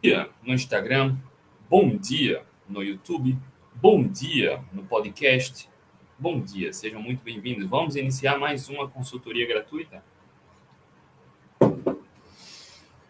[0.00, 1.16] dia no Instagram,
[1.68, 3.36] bom dia no YouTube,
[3.74, 5.68] bom dia no podcast.
[6.16, 7.68] Bom dia, sejam muito bem-vindos.
[7.68, 10.02] Vamos iniciar mais uma consultoria gratuita.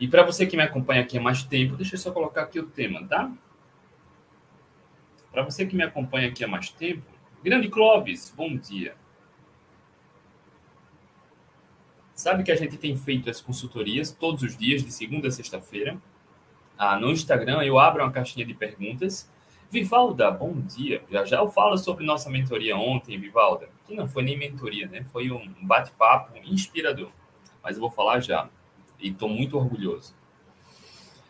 [0.00, 2.58] E para você que me acompanha aqui há mais tempo, deixa eu só colocar aqui
[2.58, 3.30] o tema, tá?
[5.30, 7.02] Para você que me acompanha aqui há mais tempo,
[7.42, 8.94] Grande Clóvis, bom dia.
[12.14, 16.00] Sabe que a gente tem feito as consultorias todos os dias, de segunda a sexta-feira.
[16.78, 19.28] Ah, no Instagram eu abro uma caixinha de perguntas.
[19.68, 21.02] Vivalda, bom dia.
[21.10, 25.04] Já já eu falo sobre nossa mentoria ontem, Vivalda, que não foi nem mentoria, né?
[25.12, 27.10] Foi um bate-papo inspirador.
[27.64, 28.48] Mas eu vou falar já.
[29.00, 30.14] E estou muito orgulhoso.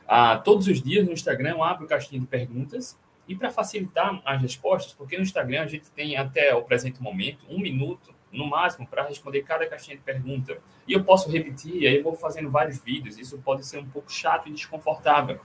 [0.07, 4.43] Ah, todos os dias no Instagram eu abro caixinha de perguntas e para facilitar as
[4.43, 8.87] respostas, porque no Instagram a gente tem até o presente momento um minuto no máximo
[8.87, 10.59] para responder cada caixinha de pergunta.
[10.87, 14.13] E eu posso repetir, aí eu vou fazendo vários vídeos, isso pode ser um pouco
[14.13, 15.41] chato e desconfortável.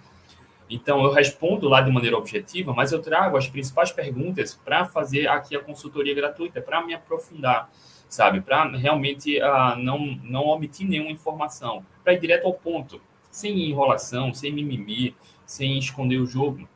[0.69, 5.27] Então eu respondo lá de maneira objetiva, mas eu trago as principais perguntas para fazer
[5.27, 7.69] aqui a consultoria gratuita, para me aprofundar,
[8.07, 8.41] sabe?
[8.41, 14.33] Para realmente uh, não, não omitir nenhuma informação, para ir direto ao ponto, sem enrolação,
[14.33, 16.67] sem mimimi, sem esconder o jogo.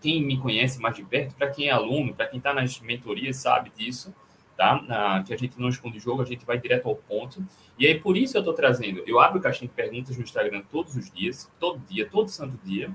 [0.00, 3.36] Quem me conhece mais de perto, para quem é aluno, para quem está nas mentorias,
[3.36, 4.14] sabe disso
[4.56, 4.82] tá?
[4.88, 7.44] Ah, que a gente não esconde jogo, a gente vai direto ao ponto.
[7.78, 10.96] E aí, por isso eu estou trazendo, eu abro caixinha de perguntas no Instagram todos
[10.96, 12.90] os dias, todo dia, todo santo dia,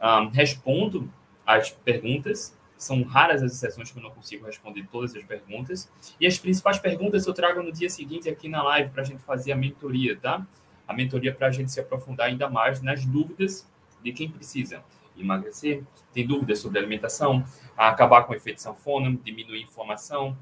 [0.00, 1.12] um, respondo
[1.44, 6.26] as perguntas, são raras as exceções que eu não consigo responder todas as perguntas, e
[6.26, 9.52] as principais perguntas eu trago no dia seguinte aqui na live para a gente fazer
[9.52, 10.44] a mentoria, tá?
[10.86, 13.68] A mentoria para a gente se aprofundar ainda mais nas dúvidas
[14.02, 14.82] de quem precisa
[15.16, 17.44] emagrecer, tem dúvidas sobre alimentação,
[17.76, 20.36] acabar com o efeito sanfona, diminuir a inflamação,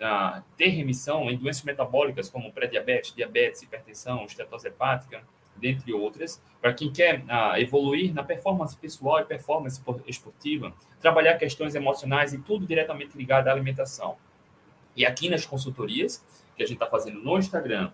[0.00, 5.22] uh, ter remissão em doenças metabólicas como pré-diabetes, diabetes, hipertensão, estetose hepática,
[5.56, 11.74] dentre outras, para quem quer uh, evoluir na performance pessoal e performance esportiva, trabalhar questões
[11.74, 14.16] emocionais e tudo diretamente ligado à alimentação.
[14.96, 16.24] E aqui nas consultorias,
[16.56, 17.90] que a gente está fazendo no Instagram,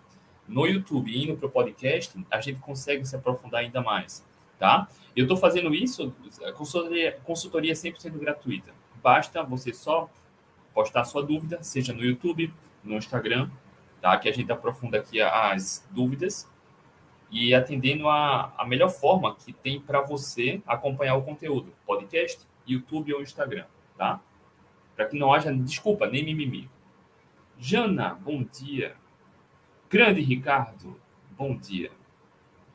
[0.47, 4.25] no YouTube e indo para o podcast, a gente consegue se aprofundar ainda mais,
[4.59, 4.89] tá?
[5.17, 6.15] Eu estou fazendo isso,
[6.57, 8.73] consultoria, consultoria 100% gratuita.
[9.03, 10.11] Basta você só
[10.75, 12.53] postar sua dúvida, seja no YouTube,
[12.83, 13.49] no Instagram,
[14.01, 14.19] tá?
[14.19, 16.51] Que a gente aprofunda aqui as dúvidas
[17.31, 23.15] e atendendo a, a melhor forma que tem para você acompanhar o conteúdo, podcast, YouTube
[23.15, 24.21] ou Instagram, tá?
[24.95, 26.71] Para que não haja desculpa, nem mimimi.
[27.59, 28.95] Jana, bom dia.
[29.89, 31.91] Grande Ricardo, bom dia.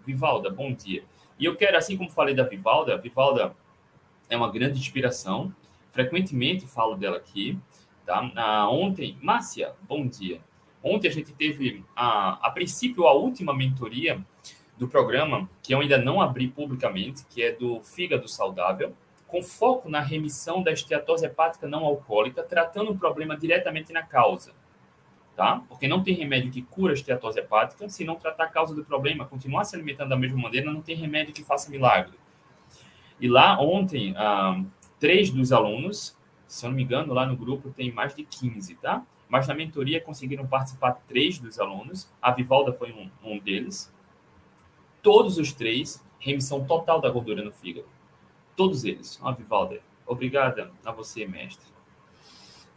[0.06, 1.04] Vivalda, bom dia.
[1.38, 3.56] E eu quero, assim como falei da Vivalda, Vivalda
[4.30, 5.54] é uma grande inspiração.
[5.92, 7.58] Frequentemente falo dela aqui.
[8.10, 8.32] Tá?
[8.36, 10.42] Ah, ontem, Márcia, bom dia.
[10.84, 14.20] Ontem a gente teve, a, a princípio, a última mentoria
[14.80, 18.96] do programa, que eu ainda não abri publicamente, que é do fígado saudável,
[19.28, 24.54] com foco na remissão da esteatose hepática não alcoólica, tratando o problema diretamente na causa.
[25.36, 25.62] Tá?
[25.70, 28.84] Porque não tem remédio que cura a esteatose hepática, se não tratar a causa do
[28.84, 32.18] problema, continuar se alimentando da mesma maneira, não tem remédio que faça milagre.
[33.20, 34.60] E lá, ontem, ah,
[35.00, 36.18] três dos alunos
[36.50, 39.06] se eu não me engano, lá no grupo tem mais de 15, tá?
[39.30, 42.12] Mas na mentoria conseguiram participar três dos alunos.
[42.20, 43.94] A Vivalda foi um, um deles.
[45.04, 47.88] Todos os três, remissão total da gordura no fígado.
[48.56, 49.20] Todos eles.
[49.22, 51.68] A Vivalda, obrigada a você, mestre.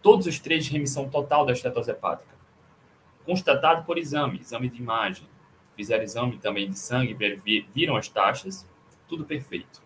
[0.02, 2.36] Todos os três, remissão total da estetose hepática.
[3.24, 5.26] Constatado por exame, exame de imagem.
[5.74, 7.16] Fizeram exame também de sangue,
[7.74, 8.68] viram as taxas,
[9.08, 9.82] tudo perfeito.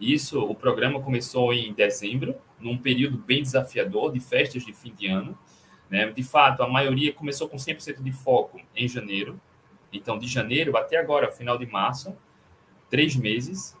[0.00, 5.06] Isso, o programa começou em dezembro, num período bem desafiador de festas de fim de
[5.08, 5.36] ano.
[5.90, 6.10] Né?
[6.10, 9.40] De fato, a maioria começou com 100% de foco em janeiro.
[9.92, 12.16] Então, de janeiro até agora, final de março,
[12.90, 13.76] três meses,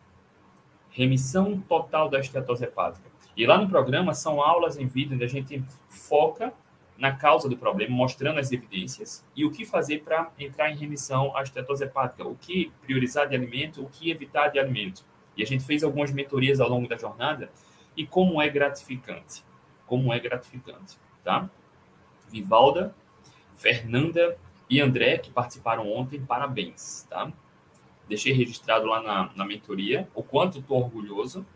[0.90, 3.10] remissão total da esteatose hepática.
[3.36, 6.52] E lá no programa são aulas em vídeo onde a gente foca
[6.96, 11.36] na causa do problema, mostrando as evidências e o que fazer para entrar em remissão
[11.36, 15.04] à estetose hepática, o que priorizar de alimento, o que evitar de alimento.
[15.36, 17.50] E a gente fez algumas mentorias ao longo da jornada
[17.96, 19.44] e como é gratificante.
[19.86, 21.48] Como é gratificante, tá?
[22.28, 22.94] Vivalda,
[23.56, 24.36] Fernanda
[24.68, 27.32] e André, que participaram ontem, parabéns, tá?
[28.08, 31.46] Deixei registrado lá na, na mentoria o quanto estou orgulhoso,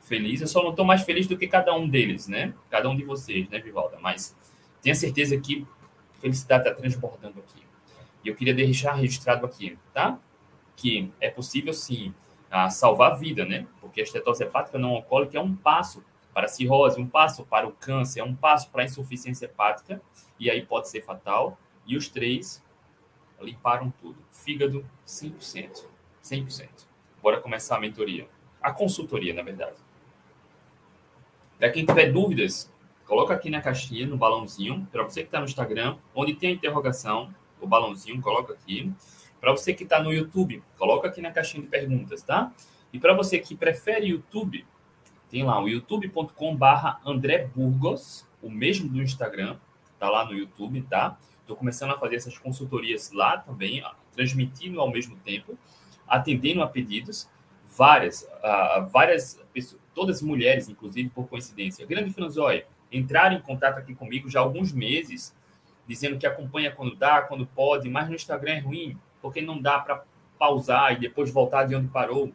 [0.00, 0.40] feliz.
[0.40, 2.54] Eu só não estou mais feliz do que cada um deles, né?
[2.70, 3.98] Cada um de vocês, né, Vivalda?
[4.00, 4.34] Mas
[4.80, 5.66] tenha certeza que
[6.20, 7.62] felicidade está transbordando aqui.
[8.24, 10.18] E eu queria deixar registrado aqui, tá?
[10.76, 12.14] Que é possível sim
[12.50, 13.66] a salvar a vida, né?
[13.80, 17.66] Porque a estetose hepática não alcoólica é um passo para a cirrose, um passo para
[17.66, 20.02] o câncer, é um passo para a insuficiência hepática,
[20.38, 21.58] e aí pode ser fatal.
[21.86, 22.62] E os três
[23.40, 24.18] limparam tudo.
[24.30, 25.86] Fígado, 100%.
[26.22, 26.68] 100%.
[27.22, 28.28] Bora começar a mentoria.
[28.60, 29.76] A consultoria, na verdade.
[31.58, 32.70] Para quem tiver dúvidas,
[33.06, 34.86] coloca aqui na caixinha, no balãozinho.
[34.92, 38.92] Para você que está no Instagram, onde tem a interrogação, o balãozinho, coloca aqui.
[39.40, 42.52] Para você que está no YouTube, coloca aqui na caixinha de perguntas, tá?
[42.92, 44.66] E para você que prefere YouTube,
[45.30, 49.58] tem lá o youtube.com/barra André Burgos, o mesmo do Instagram,
[49.98, 51.18] tá lá no YouTube, tá?
[51.40, 53.82] Estou começando a fazer essas consultorias lá também,
[54.14, 55.56] transmitindo ao mesmo tempo,
[56.08, 57.28] atendendo a pedidos,
[57.76, 61.86] várias, uh, várias pessoas, todas mulheres, inclusive por coincidência.
[61.86, 65.34] Grande Franzói, entraram em contato aqui comigo já há alguns meses,
[65.86, 69.78] dizendo que acompanha quando dá, quando pode, mas no Instagram é ruim, porque não dá
[69.78, 70.04] para
[70.38, 72.32] pausar e depois voltar de onde parou.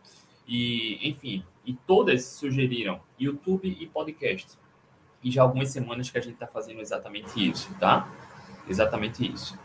[0.47, 4.57] E, enfim, e todas sugeriram YouTube e podcast.
[5.23, 8.09] E já algumas semanas que a gente está fazendo exatamente isso, tá?
[8.67, 9.57] Exatamente isso.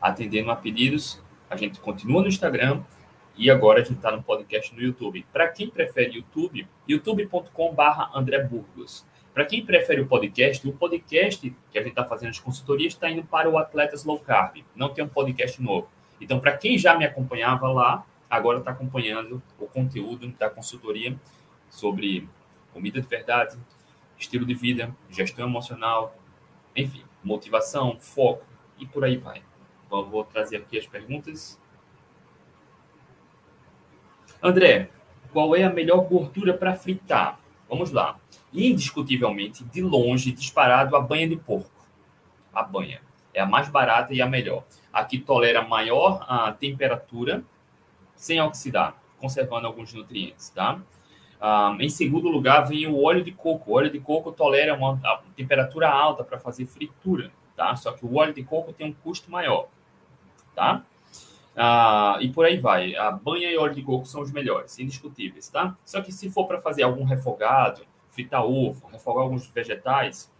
[0.00, 1.20] Atendendo a pedidos,
[1.50, 2.82] a gente continua no Instagram
[3.36, 5.26] e agora a gente está no podcast no YouTube.
[5.32, 9.04] Para quem prefere YouTube, youtube.com/barra André Burgos.
[9.34, 13.10] Para quem prefere o podcast, o podcast que a gente está fazendo as consultorias está
[13.10, 14.62] indo para o Atletas Low Carb.
[14.76, 15.88] Não tem um podcast novo.
[16.22, 21.18] Então, para quem já me acompanhava lá, agora está acompanhando o conteúdo da consultoria
[21.68, 22.28] sobre
[22.72, 23.58] comida de verdade,
[24.16, 26.16] estilo de vida, gestão emocional,
[26.76, 28.44] enfim, motivação, foco
[28.78, 29.42] e por aí vai.
[29.86, 31.60] Então, vou trazer aqui as perguntas.
[34.40, 34.88] André,
[35.32, 37.38] qual é a melhor gordura para fritar?
[37.68, 38.18] Vamos lá.
[38.52, 41.86] Indiscutivelmente, de longe, disparado, a banha de porco.
[42.52, 43.00] A banha.
[43.34, 44.64] É a mais barata e a melhor.
[44.92, 47.42] Aqui tolera maior a temperatura
[48.14, 50.80] sem oxidar, conservando alguns nutrientes, tá?
[51.40, 53.72] Ah, em segundo lugar, vem o óleo de coco.
[53.72, 55.00] O óleo de coco tolera uma
[55.34, 57.74] temperatura alta para fazer fritura, tá?
[57.74, 59.66] Só que o óleo de coco tem um custo maior,
[60.54, 60.84] tá?
[61.56, 62.94] Ah, e por aí vai.
[62.94, 65.76] A banha e óleo de coco são os melhores, indiscutíveis, tá?
[65.84, 70.30] Só que se for para fazer algum refogado, fritar ovo, refogar alguns vegetais,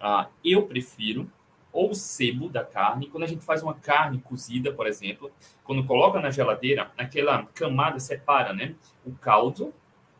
[0.00, 1.30] ah, eu prefiro
[1.78, 3.06] ou sebo da carne.
[3.06, 5.30] Quando a gente faz uma carne cozida, por exemplo,
[5.62, 8.74] quando coloca na geladeira, aquela camada separa, né?
[9.06, 9.72] O caldo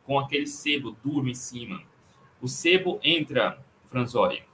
[0.05, 1.83] com aquele sebo duro em cima.
[2.41, 4.45] O sebo entra, Franzori,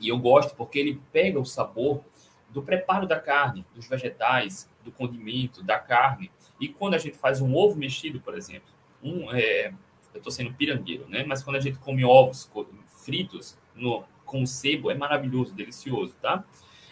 [0.00, 2.02] e eu gosto porque ele pega o sabor
[2.50, 6.32] do preparo da carne, dos vegetais, do condimento, da carne.
[6.58, 8.68] E quando a gente faz um ovo mexido, por exemplo,
[9.00, 9.68] um, é,
[10.12, 11.22] eu estou sendo pirangueiro, né?
[11.24, 12.50] Mas quando a gente come ovos
[12.88, 14.04] fritos no,
[14.34, 16.42] com sebo é maravilhoso, delicioso, tá?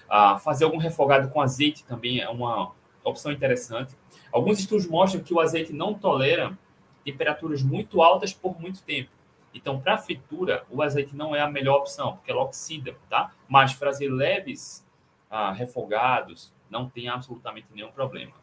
[0.08, 2.70] Ah, fazer algum refogado com azeite também é uma
[3.02, 3.96] opção interessante.
[4.30, 6.56] Alguns estudos mostram que o azeite não tolera
[7.04, 9.10] temperaturas muito altas por muito tempo.
[9.52, 13.32] Então, para fritura, o azeite não é a melhor opção, porque ela oxida, tá?
[13.48, 14.86] Mas fazer leves
[15.28, 18.34] ah, refogados não tem absolutamente nenhum problema.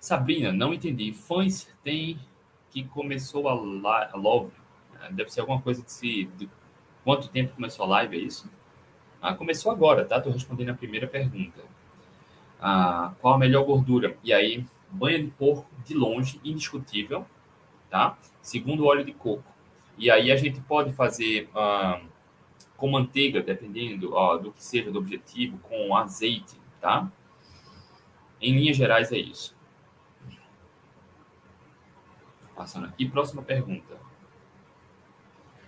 [0.00, 1.12] Sabrina, não entendi.
[1.12, 2.18] Fãs tem
[2.74, 4.52] que começou a, live.
[4.94, 5.08] Né?
[5.12, 6.24] Deve ser alguma coisa de se.
[6.36, 6.50] De
[7.04, 8.50] quanto tempo começou a live, é isso?
[9.22, 10.18] Ah, começou agora, tá?
[10.18, 11.60] Estou respondendo a primeira pergunta.
[12.60, 14.18] Ah, qual a melhor gordura?
[14.24, 17.24] E aí, banha de porco de longe, indiscutível,
[17.88, 18.18] tá?
[18.42, 19.54] Segundo, óleo de coco.
[19.96, 22.00] E aí a gente pode fazer ah,
[22.76, 24.08] com manteiga, dependendo
[24.42, 27.08] do que seja do objetivo, com azeite, tá?
[28.40, 29.53] Em linhas gerais é isso.
[32.56, 33.96] Passando aqui, próxima pergunta.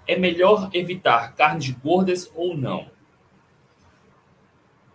[0.07, 2.91] É melhor evitar carnes gordas ou não?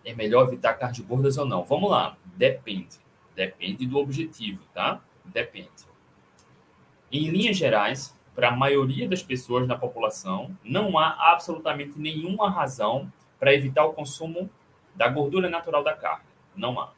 [0.04, 1.64] É melhor evitar carnes gordas ou não?
[1.64, 2.16] Vamos lá.
[2.24, 2.98] Depende.
[3.34, 5.00] Depende do objetivo, tá?
[5.24, 5.68] Depende.
[7.10, 13.12] Em linhas gerais, para a maioria das pessoas na população, não há absolutamente nenhuma razão
[13.38, 14.48] para evitar o consumo
[14.94, 16.24] da gordura natural da carne.
[16.56, 16.92] Não há.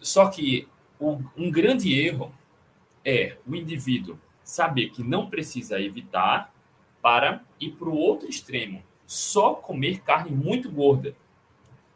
[0.00, 0.68] Só que
[1.00, 2.32] um grande erro
[3.04, 6.52] é o indivíduo saber que não precisa evitar
[7.00, 11.16] para ir para o outro extremo, só comer carne muito gorda.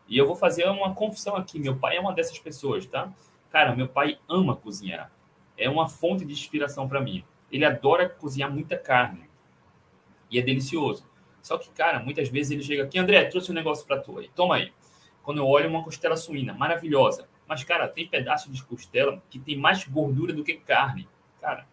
[0.09, 1.59] E eu vou fazer uma confissão aqui.
[1.59, 3.13] Meu pai é uma dessas pessoas, tá?
[3.51, 5.11] Cara, meu pai ama cozinhar.
[5.57, 7.25] É uma fonte de inspiração para mim.
[7.51, 9.29] Ele adora cozinhar muita carne.
[10.31, 11.09] E é delicioso.
[11.43, 14.29] Só que, cara, muitas vezes ele chega aqui, André, trouxe um negócio para tu aí.
[14.35, 14.73] Toma aí.
[15.23, 17.29] Quando eu olho uma costela suína, maravilhosa.
[17.49, 21.09] Mas, cara, tem pedaço de costela que tem mais gordura do que carne.
[21.41, 21.67] Cara.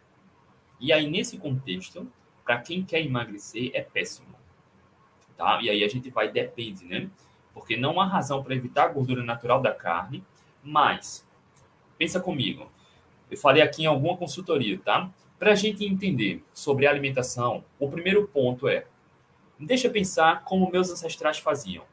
[0.80, 2.08] E aí, nesse contexto,
[2.44, 4.36] para quem quer emagrecer, é péssimo.
[5.36, 5.60] Tá?
[5.62, 7.10] E aí a gente vai, depende, né?
[7.54, 10.24] Porque não há razão para evitar a gordura natural da carne,
[10.64, 11.28] mas,
[11.98, 12.72] pensa comigo,
[13.30, 15.10] eu falei aqui em alguma consultoria, tá?
[15.40, 18.86] Para a gente entender sobre alimentação, o primeiro ponto é,
[19.60, 21.84] deixa pensar como meus ancestrais faziam.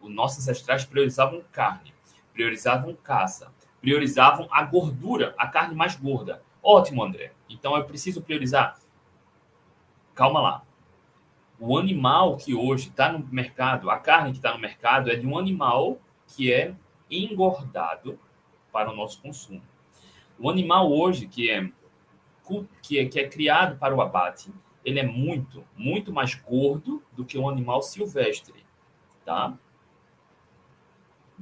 [0.00, 1.92] Os nossos ancestrais priorizavam carne,
[2.40, 6.42] priorizavam caça, priorizavam a gordura, a carne mais gorda.
[6.62, 7.32] Ótimo, André.
[7.50, 8.78] Então eu preciso priorizar.
[10.14, 10.62] Calma lá.
[11.58, 15.26] O animal que hoje está no mercado, a carne que está no mercado é de
[15.26, 16.74] um animal que é
[17.10, 18.18] engordado
[18.72, 19.62] para o nosso consumo.
[20.38, 21.70] O animal hoje que é
[22.82, 24.52] que é, que é criado para o abate,
[24.84, 28.64] ele é muito, muito mais gordo do que um animal silvestre,
[29.24, 29.56] tá?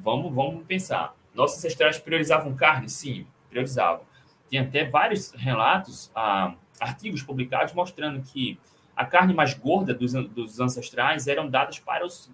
[0.01, 1.15] Vamos, vamos pensar.
[1.35, 2.89] Nossos ancestrais priorizavam carne?
[2.89, 4.07] Sim, priorizavam.
[4.49, 8.59] Tem até vários relatos, ah, artigos publicados mostrando que
[8.97, 12.31] a carne mais gorda dos, dos ancestrais eram dadas para os,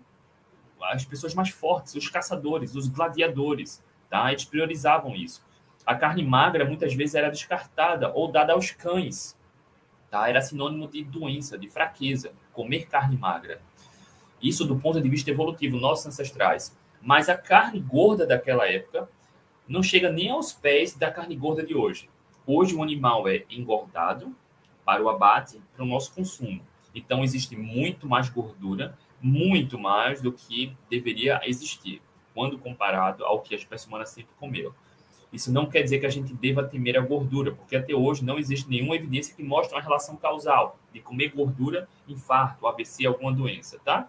[0.83, 4.31] as pessoas mais fortes, os caçadores, os gladiadores, tá?
[4.31, 5.43] Eles priorizavam isso.
[5.87, 9.39] A carne magra muitas vezes era descartada ou dada aos cães,
[10.11, 10.29] tá?
[10.29, 13.61] Era sinônimo de doença, de fraqueza, comer carne magra.
[14.41, 16.77] Isso do ponto de vista evolutivo, nossos ancestrais.
[17.05, 19.07] Mas a carne gorda daquela época
[19.69, 22.09] não chega nem aos pés da carne gorda de hoje.
[22.47, 24.35] Hoje o animal é engordado
[24.87, 26.63] para o abate, para o nosso consumo.
[26.95, 32.01] Então existe muito mais gordura, muito mais do que deveria existir,
[32.33, 34.75] quando comparado ao que a espécie humana sempre comeu.
[35.31, 38.39] Isso não quer dizer que a gente deva temer a gordura, porque até hoje não
[38.39, 43.79] existe nenhuma evidência que mostre uma relação causal de comer gordura, infarto, AVC, alguma doença,
[43.85, 44.09] tá?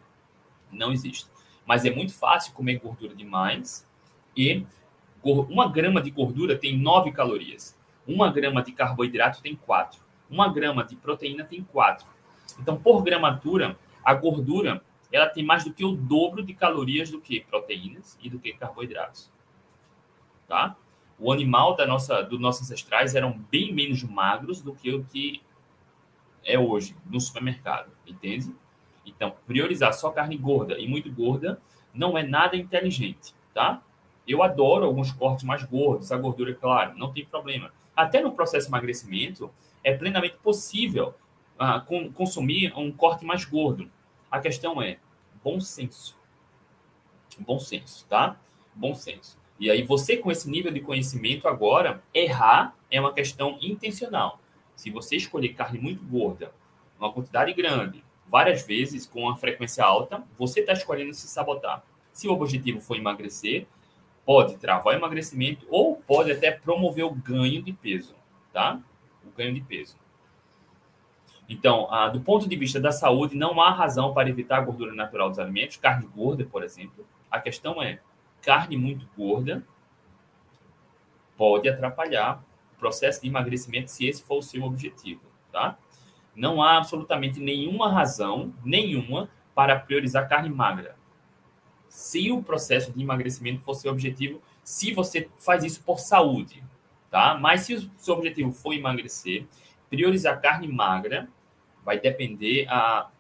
[0.72, 1.35] Não existe.
[1.66, 3.88] Mas é muito fácil comer gordura demais
[4.36, 4.66] e
[5.24, 7.78] uma grama de gordura tem 9 calorias.
[8.08, 10.00] Uma grama de carboidrato tem 4.
[10.30, 12.06] Uma grama de proteína tem 4.
[12.60, 14.82] Então, por gramatura, a gordura
[15.12, 18.54] ela tem mais do que o dobro de calorias do que proteínas e do que
[18.54, 19.32] carboidratos.
[20.48, 20.76] Tá?
[21.18, 25.42] o animal da nossa, dos nossos ancestrais eram bem menos magros do que o que
[26.44, 28.54] é hoje no supermercado, entende?
[29.06, 31.62] Então, priorizar só carne gorda e muito gorda
[31.94, 33.82] não é nada inteligente, tá?
[34.28, 37.72] Eu adoro alguns cortes mais gordos, a gordura, claro, não tem problema.
[37.96, 39.52] Até no processo de emagrecimento,
[39.84, 41.14] é plenamente possível
[41.60, 43.90] uh, com, consumir um corte mais gordo.
[44.30, 44.98] A questão é
[45.44, 46.18] bom senso.
[47.40, 48.38] Bom senso, tá?
[48.74, 49.38] Bom senso.
[49.60, 54.40] E aí você com esse nível de conhecimento agora, errar é uma questão intencional.
[54.76, 56.52] Se você escolher carne muito gorda,
[57.00, 61.84] uma quantidade grande, várias vezes com uma frequência alta, você está escolhendo se sabotar.
[62.12, 63.67] Se o objetivo for emagrecer,
[64.25, 68.15] pode travar o emagrecimento ou pode até promover o ganho de peso,
[68.51, 68.79] tá?
[69.24, 69.96] O ganho de peso.
[71.48, 74.94] Então, ah, do ponto de vista da saúde, não há razão para evitar a gordura
[74.94, 77.05] natural dos alimentos, carne gorda, por exemplo.
[77.29, 78.00] A questão é
[78.41, 79.63] carne muito gorda
[81.38, 85.77] pode atrapalhar o processo de emagrecimento se esse for o seu objetivo, tá?
[86.36, 90.96] Não há absolutamente nenhuma razão, nenhuma, para priorizar carne magra.
[91.88, 96.63] Se o processo de emagrecimento for seu objetivo, se você faz isso por saúde,
[97.10, 97.38] tá?
[97.39, 99.46] Mas se o seu objetivo for emagrecer,
[99.89, 101.30] priorizar carne magra
[101.86, 103.12] vai depender a, ah,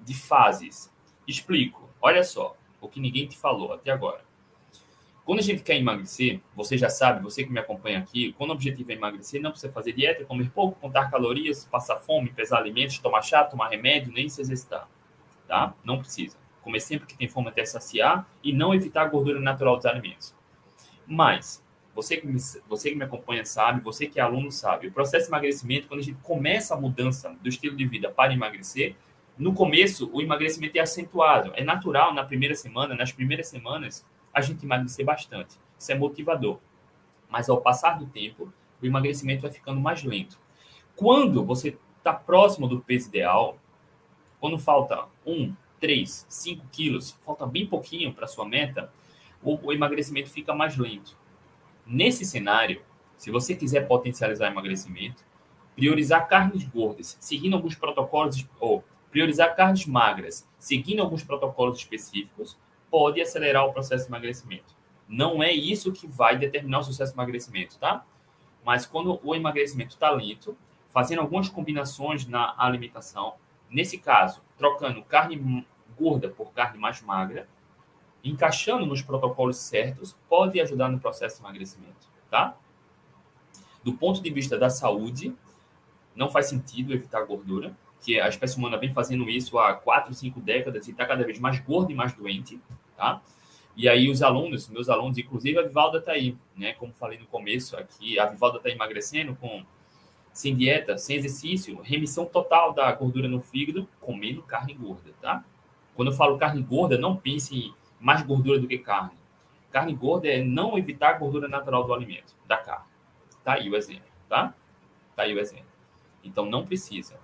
[0.00, 0.90] de fases.
[1.28, 1.90] Explico.
[2.00, 4.24] Olha só, o que ninguém te falou até agora.
[5.24, 8.54] Quando a gente quer emagrecer, você já sabe, você que me acompanha aqui, quando o
[8.54, 12.98] objetivo é emagrecer, não precisa fazer dieta, comer pouco, contar calorias, passar fome, pesar alimentos,
[12.98, 14.88] tomar chá, tomar remédio, nem se exercitar.
[15.46, 15.74] Tá?
[15.84, 16.36] Não precisa.
[16.62, 20.34] Comer sempre que tem fome até saciar e não evitar a gordura natural dos alimentos.
[21.06, 21.64] Mas,
[21.94, 25.26] você que, me, você que me acompanha sabe, você que é aluno sabe, o processo
[25.26, 28.96] de emagrecimento, quando a gente começa a mudança do estilo de vida para emagrecer,
[29.38, 31.52] no começo o emagrecimento é acentuado.
[31.54, 35.58] É natural na primeira semana, nas primeiras semanas, a gente emagrecer bastante.
[35.78, 36.58] Isso é motivador.
[37.28, 40.38] Mas ao passar do tempo, o emagrecimento vai ficando mais lento.
[40.96, 43.58] Quando você está próximo do peso ideal,
[44.40, 48.92] quando falta 1, 3, 5 quilos, falta bem pouquinho para sua meta,
[49.42, 51.16] o, o emagrecimento fica mais lento.
[51.86, 52.82] Nesse cenário,
[53.16, 55.24] se você quiser potencializar emagrecimento,
[55.74, 62.56] priorizar carnes gordas, seguindo alguns protocolos, ou priorizar carnes magras, seguindo alguns protocolos específicos,
[62.92, 64.76] pode acelerar o processo de emagrecimento.
[65.08, 68.04] Não é isso que vai determinar o sucesso do emagrecimento, tá?
[68.62, 70.54] Mas quando o emagrecimento está lento,
[70.90, 73.34] fazendo algumas combinações na alimentação,
[73.70, 75.66] nesse caso, trocando carne
[75.98, 77.48] gorda por carne mais magra,
[78.22, 82.54] encaixando nos protocolos certos, pode ajudar no processo de emagrecimento, tá?
[83.82, 85.34] Do ponto de vista da saúde,
[86.14, 90.40] não faz sentido evitar gordura, que a espécie humana vem fazendo isso há 4, 5
[90.40, 92.60] décadas e está cada vez mais gorda e mais doente
[92.96, 93.22] tá?
[93.74, 96.74] E aí os alunos, meus alunos, inclusive a Vivalda está aí, né?
[96.74, 99.64] Como falei no começo aqui, a Vivalda está emagrecendo com
[100.32, 105.44] sem dieta, sem exercício, remissão total da gordura no fígado, comendo carne gorda, tá?
[105.94, 109.18] Quando eu falo carne gorda, não pense em mais gordura do que carne.
[109.70, 112.86] Carne gorda é não evitar a gordura natural do alimento, da carne.
[113.44, 114.54] Tá aí o exemplo, tá?
[115.14, 115.66] Tá aí o exemplo.
[116.24, 117.18] Então não precisa.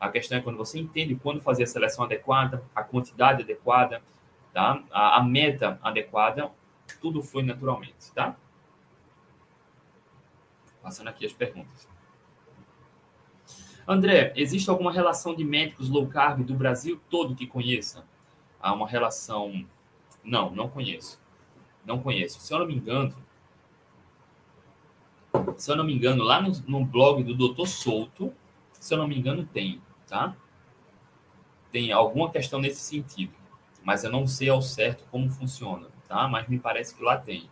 [0.00, 4.02] A questão é quando você entende quando fazer a seleção adequada, a quantidade adequada,
[4.54, 4.82] tá?
[4.90, 6.50] a, a meta adequada,
[7.00, 8.36] tudo flui naturalmente, tá?
[10.80, 11.88] Passando aqui as perguntas.
[13.86, 18.06] André, existe alguma relação de médicos low carb do Brasil todo que conheça?
[18.60, 19.66] Há uma relação.
[20.22, 21.20] Não, não conheço.
[21.84, 22.40] Não conheço.
[22.40, 23.14] Se eu não me engano,
[25.58, 27.66] se eu não me engano, lá no, no blog do Dr.
[27.66, 28.32] Souto,
[28.72, 30.34] se eu não me engano, tem, tá?
[31.70, 33.34] Tem alguma questão nesse sentido,
[33.84, 36.26] mas eu não sei ao certo como funciona, tá?
[36.26, 37.48] Mas me parece que lá tem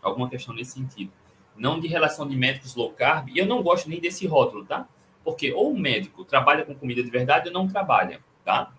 [0.00, 1.12] alguma questão nesse sentido.
[1.56, 4.88] Não de relação de médicos low carb, e eu não gosto nem desse rótulo, tá?
[5.24, 8.72] Porque ou o médico trabalha com comida de verdade ou não trabalha, tá?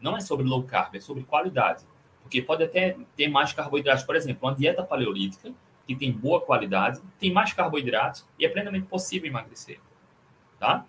[0.00, 1.84] Não é sobre low carb, é sobre qualidade.
[2.22, 4.04] Porque pode até ter mais carboidratos.
[4.04, 5.52] Por exemplo, uma dieta paleolítica
[5.86, 9.78] que tem boa qualidade, tem mais carboidratos e é plenamente possível emagrecer,
[10.58, 10.86] tá?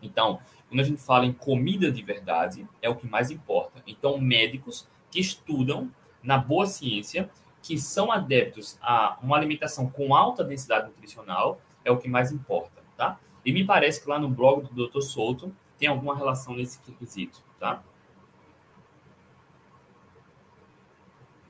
[0.00, 0.40] Então,
[0.72, 3.82] quando a gente fala em comida de verdade, é o que mais importa.
[3.86, 5.90] Então, médicos que estudam
[6.22, 11.98] na boa ciência, que são adeptos a uma alimentação com alta densidade nutricional, é o
[11.98, 13.20] que mais importa, tá?
[13.44, 15.02] E me parece que lá no blog do Dr.
[15.02, 17.82] Souto tem alguma relação nesse quesito, tá?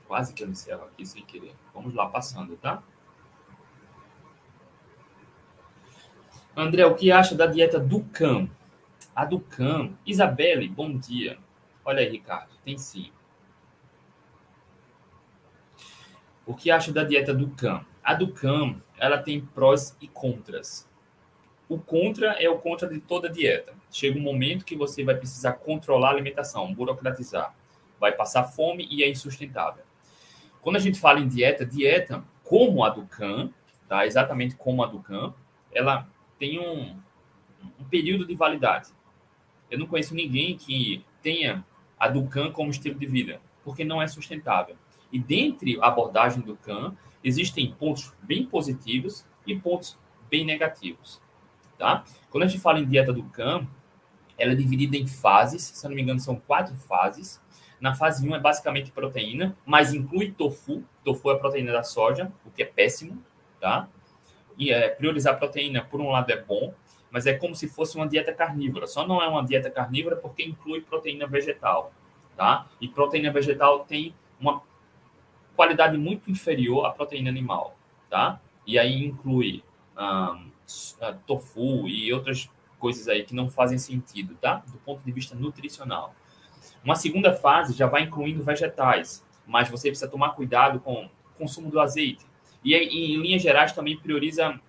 [0.05, 1.55] Quase que eu encerro aqui sem querer.
[1.73, 2.83] Vamos lá, passando, tá?
[6.57, 8.49] André, o que acha da dieta Ducan?
[9.15, 9.93] A Ducan.
[10.05, 11.37] Isabelle, bom dia.
[11.85, 13.11] Olha aí, Ricardo, tem sim.
[16.45, 17.85] O que acha da dieta Ducan?
[18.03, 20.91] A Ducan, ela tem prós e contras.
[21.69, 23.73] O contra é o contra de toda dieta.
[23.91, 27.55] Chega um momento que você vai precisar controlar a alimentação, burocratizar.
[27.99, 29.83] Vai passar fome e é insustentável.
[30.61, 33.51] Quando a gente fala em dieta, dieta como a do CAN,
[33.87, 34.05] tá?
[34.05, 35.33] exatamente como a do CAN,
[35.71, 36.99] ela tem um,
[37.79, 38.89] um período de validade.
[39.73, 41.65] Eu não conheço ninguém que tenha
[41.99, 44.75] a do CAN como estilo de vida, porque não é sustentável.
[45.11, 49.97] E dentre a abordagem do CAN, existem pontos bem positivos e pontos
[50.29, 51.21] bem negativos
[51.83, 52.03] tá?
[52.29, 53.67] Quando a gente fala em dieta do CAM,
[54.37, 57.41] ela é dividida em fases, se eu não me engano, são quatro fases.
[57.79, 60.83] Na fase 1 é basicamente proteína, mas inclui tofu.
[61.03, 63.21] Tofu é a proteína da soja, o que é péssimo,
[63.59, 63.87] tá?
[64.57, 66.73] E é, priorizar proteína, por um lado, é bom,
[67.13, 68.87] mas é como se fosse uma dieta carnívora.
[68.87, 71.93] Só não é uma dieta carnívora porque inclui proteína vegetal,
[72.35, 72.67] tá?
[72.81, 74.63] E proteína vegetal tem uma
[75.55, 77.77] qualidade muito inferior à proteína animal,
[78.09, 78.41] tá?
[78.65, 79.63] E aí inclui
[81.27, 82.49] tofu e outras
[82.79, 84.63] coisas aí que não fazem sentido, tá?
[84.65, 86.15] Do ponto de vista nutricional.
[86.83, 91.69] Uma segunda fase já vai incluindo vegetais, mas você precisa tomar cuidado com o consumo
[91.69, 92.25] do azeite.
[92.63, 94.59] E em linhas gerais também prioriza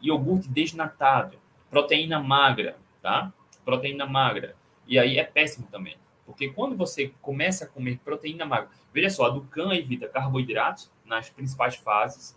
[0.00, 1.36] iogurte desnatado,
[1.70, 3.32] proteína magra, tá?
[3.64, 4.56] Proteína magra.
[4.86, 9.26] E aí é péssimo também, porque quando você começa a comer proteína magra, veja só,
[9.26, 12.36] a Ducan evita carboidratos nas principais fases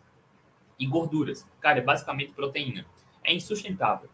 [0.80, 1.48] e gorduras.
[1.60, 2.86] Cara, é basicamente proteína
[3.24, 4.10] é insustentável.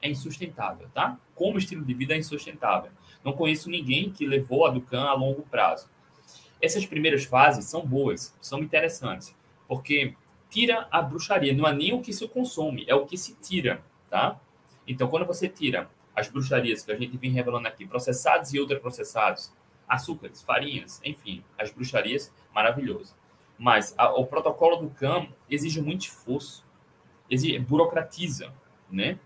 [0.00, 1.18] É insustentável, tá?
[1.34, 2.90] Como estilo de vida é insustentável.
[3.24, 5.88] Não conheço ninguém que levou a Ducan a longo prazo.
[6.60, 9.34] Essas primeiras fases são boas, são interessantes,
[9.66, 10.14] porque
[10.48, 11.52] tira a bruxaria.
[11.52, 14.40] Não é nem o que se consome, é o que se tira, tá?
[14.86, 19.52] Então, quando você tira as bruxarias que a gente vem revelando aqui, processados e ultraprocessados,
[19.88, 23.14] açúcares, farinhas, enfim, as bruxarias, maravilhoso.
[23.58, 26.64] Mas a, o protocolo do CAM exige muito esforço
[27.66, 28.52] burocratiza,
[28.90, 29.18] né?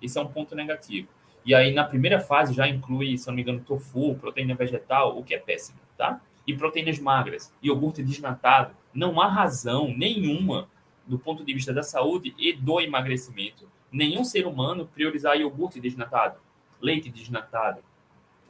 [0.00, 1.08] Esse é um ponto negativo.
[1.44, 5.22] E aí, na primeira fase, já inclui, se não me engano, tofu, proteína vegetal, o
[5.22, 6.20] que é péssimo, tá?
[6.46, 8.74] E proteínas magras, iogurte desnatado.
[8.92, 10.68] Não há razão nenhuma,
[11.06, 16.38] do ponto de vista da saúde e do emagrecimento, nenhum ser humano priorizar iogurte desnatado,
[16.80, 17.82] leite desnatado,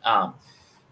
[0.02, 0.33] ah,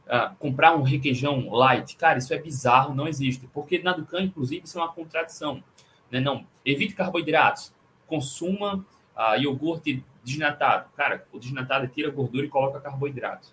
[0.08, 1.96] ah, comprar um requeijão light.
[1.96, 3.46] Cara, isso é bizarro, não existe.
[3.52, 5.62] Porque na Ducan, inclusive, isso é uma contradição.
[6.10, 6.18] Né?
[6.18, 7.72] Não, evite carboidratos,
[8.06, 8.84] consuma
[9.16, 10.90] uh, iogurte desnatado.
[10.96, 13.48] Cara, o desnatado tira gordura e coloca carboidrato.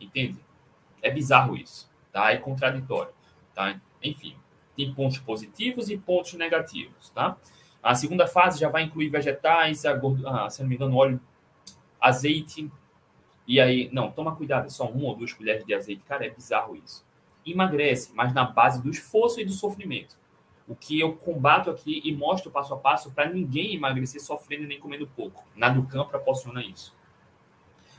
[0.00, 0.38] Entende?
[1.00, 2.32] É bizarro isso, tá?
[2.32, 3.12] É contraditório,
[3.54, 3.80] tá?
[4.02, 4.36] Enfim,
[4.76, 7.36] tem pontos positivos e pontos negativos, tá?
[7.82, 11.20] A segunda fase já vai incluir vegetais, a gordura, ah, se não me engano, óleo,
[12.00, 12.70] azeite.
[13.46, 16.02] E aí, não, toma cuidado, é só uma ou duas colheres de azeite.
[16.04, 17.04] Cara, é bizarro isso.
[17.46, 20.16] Emagrece, mas na base do esforço e do sofrimento
[20.68, 24.80] o que eu combato aqui e mostro passo a passo para ninguém emagrecer sofrendo nem
[24.80, 25.44] comendo pouco.
[25.54, 26.94] Na Ducan proporciona isso.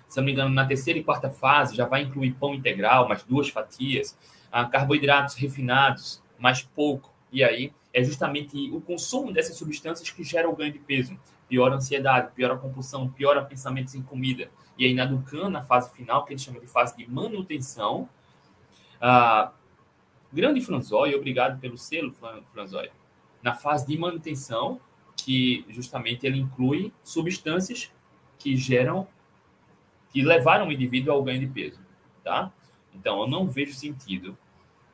[0.07, 3.23] Se não me engano, na terceira e quarta fase já vai incluir pão integral, mais
[3.23, 4.17] duas fatias.
[4.51, 7.13] ah, carboidratos refinados, mais pouco.
[7.31, 11.17] E aí é justamente o consumo dessas substâncias que gera o ganho de peso.
[11.47, 14.49] Piora a ansiedade, piora a compulsão, piora pensamentos em comida.
[14.77, 18.07] E aí na Ducan, na fase final, que eles chamam de fase de manutenção,
[19.01, 19.51] ah,
[20.31, 22.13] grande Franzói, obrigado pelo selo,
[22.53, 22.89] Franzói.
[23.41, 24.79] Na fase de manutenção,
[25.15, 27.91] que justamente ele inclui substâncias
[28.37, 29.07] que geram,
[30.11, 31.79] que levaram o indivíduo ao ganho de peso,
[32.23, 32.51] tá?
[32.93, 34.37] Então, eu não vejo sentido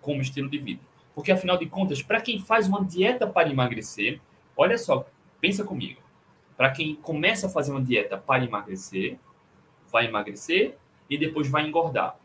[0.01, 0.81] como estilo de vida.
[1.15, 4.19] Porque, afinal de contas, para quem faz uma dieta para emagrecer,
[4.57, 5.05] olha só,
[5.39, 6.01] pensa comigo.
[6.57, 9.17] Para quem começa a fazer uma dieta para emagrecer,
[9.91, 10.77] vai emagrecer
[11.09, 12.17] e depois vai engordar.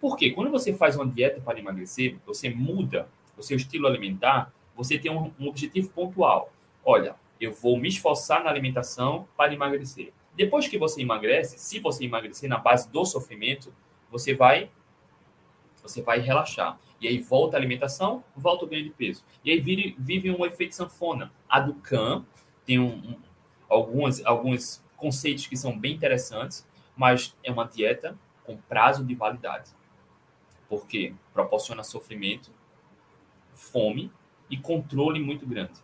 [0.00, 0.30] Por quê?
[0.30, 5.10] Quando você faz uma dieta para emagrecer, você muda o seu estilo alimentar, você tem
[5.10, 6.52] um, um objetivo pontual.
[6.84, 10.12] Olha, eu vou me esforçar na alimentação para emagrecer.
[10.34, 13.74] Depois que você emagrece, se você emagrecer na base do sofrimento,
[14.10, 14.70] você vai
[15.82, 16.78] você vai relaxar.
[17.00, 19.24] E aí volta a alimentação, volta o ganho de peso.
[19.44, 21.32] E aí vive, vive um efeito sanfona.
[21.48, 22.24] A Ducan
[22.66, 23.16] tem um, um,
[23.68, 29.70] algumas, alguns conceitos que são bem interessantes, mas é uma dieta com prazo de validade.
[30.68, 32.50] Porque proporciona sofrimento,
[33.52, 34.10] fome
[34.50, 35.80] e controle muito grande.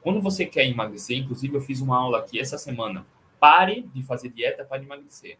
[0.00, 3.06] Quando você quer emagrecer, inclusive eu fiz uma aula aqui essa semana,
[3.38, 5.38] pare de fazer dieta para emagrecer.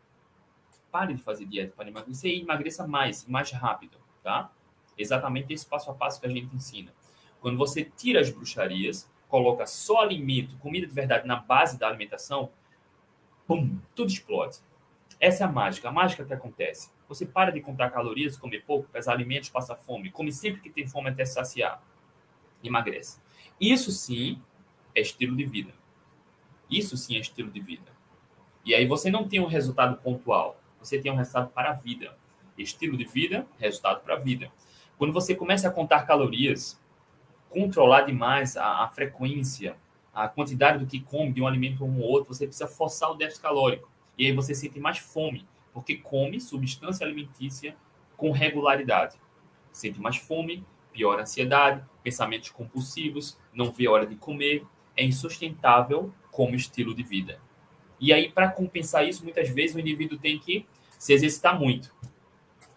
[0.90, 4.52] Pare de fazer dieta para emagrecer e emagreça mais, mais rápido, tá?
[4.96, 6.92] Exatamente esse passo a passo que a gente ensina.
[7.40, 12.50] Quando você tira as bruxarias, coloca só alimento, comida de verdade na base da alimentação,
[13.46, 14.58] pum, tudo explode.
[15.18, 16.90] Essa é a mágica, a mágica que acontece.
[17.08, 20.86] Você para de contar calorias, comer pouco, pesar alimentos, passa fome, come sempre que tem
[20.86, 21.82] fome até saciar.
[22.62, 23.20] Emagrece.
[23.60, 24.42] Isso sim
[24.94, 25.72] é estilo de vida.
[26.70, 27.92] Isso sim é estilo de vida.
[28.64, 32.16] E aí você não tem um resultado pontual, você tem um resultado para a vida.
[32.56, 34.50] Estilo de vida, resultado para a vida.
[35.02, 36.80] Quando você começa a contar calorias,
[37.50, 39.74] controlar demais a, a frequência,
[40.14, 43.10] a quantidade do que come de um alimento para um ou outro, você precisa forçar
[43.10, 43.90] o déficit calórico.
[44.16, 47.74] E aí você sente mais fome, porque come substância alimentícia
[48.16, 49.18] com regularidade.
[49.72, 54.64] Sente mais fome, piora a ansiedade, pensamentos compulsivos, não vê a hora de comer,
[54.96, 57.40] é insustentável como estilo de vida.
[57.98, 60.64] E aí, para compensar isso, muitas vezes o indivíduo tem que
[60.96, 61.92] se exercitar muito,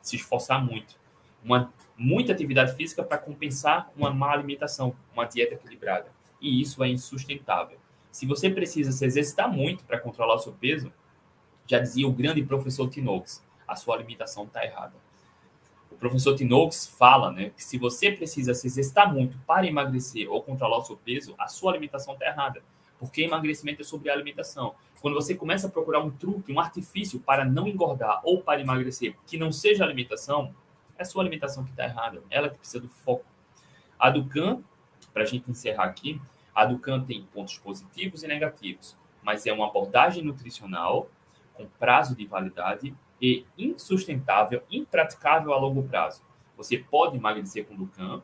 [0.02, 0.96] se esforçar muito.
[1.44, 6.08] Uma, muita atividade física para compensar uma má alimentação, uma dieta equilibrada.
[6.42, 7.78] E isso é insustentável.
[8.12, 10.92] Se você precisa se exercitar muito para controlar o seu peso,
[11.68, 14.94] já dizia o grande professor Tinox, a sua alimentação está errada.
[15.92, 20.42] O professor Tinox fala né, que se você precisa se exercitar muito para emagrecer ou
[20.42, 22.62] controlar o seu peso, a sua alimentação está errada.
[23.00, 24.76] Porque emagrecimento é sobre alimentação.
[25.02, 29.16] Quando você começa a procurar um truque, um artifício para não engordar ou para emagrecer
[29.26, 30.54] que não seja alimentação,
[30.98, 32.24] é sua alimentação que está errada.
[32.30, 33.26] Ela que precisa do foco.
[34.00, 34.62] A Ducan,
[35.14, 36.22] para a gente encerrar aqui,
[36.54, 41.10] a Ducan tem pontos positivos e negativos, mas é uma abordagem nutricional
[41.54, 46.22] com prazo de validade e insustentável, impraticável a longo prazo.
[46.58, 48.22] Você pode emagrecer com Ducan,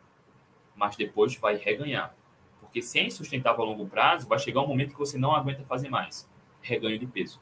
[0.76, 2.16] mas depois vai reganhar.
[2.60, 5.64] Porque se é insustentável a longo prazo, vai chegar um momento que você não aguenta
[5.64, 6.30] fazer mais.
[6.62, 7.42] Reganho de peso.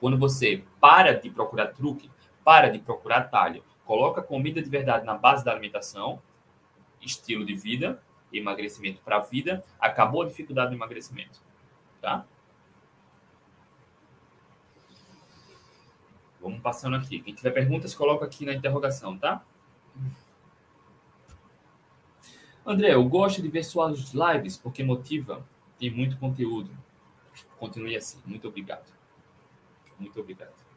[0.00, 2.10] Quando você para de procurar truque,
[2.42, 6.22] para de procurar talho, coloca comida de verdade na base da alimentação,
[7.02, 8.00] estilo de vida,
[8.32, 11.40] emagrecimento para a vida, acabou a dificuldade do emagrecimento.
[12.00, 12.24] Tá?
[16.40, 17.18] Vamos passando aqui.
[17.18, 19.44] Quem tiver perguntas, coloca aqui na interrogação, tá?
[22.64, 25.44] André, eu gosto de ver suas lives porque motiva,
[25.80, 26.70] tem muito conteúdo.
[27.58, 28.22] Continue assim.
[28.24, 28.88] Muito obrigado.
[29.98, 30.69] Muito obrigado.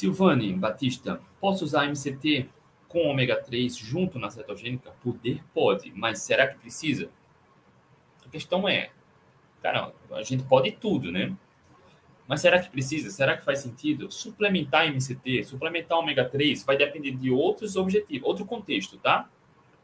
[0.00, 2.48] Silvane Batista, posso usar MCT
[2.88, 4.92] com ômega 3 junto na cetogênica?
[5.02, 7.10] Poder pode, mas será que precisa?
[8.24, 8.88] A questão é,
[9.62, 11.36] cara, a gente pode tudo, né?
[12.26, 13.10] Mas será que precisa?
[13.10, 14.10] Será que faz sentido?
[14.10, 19.28] Suplementar MCT, suplementar ômega 3 vai depender de outros objetivos, outro contexto, tá?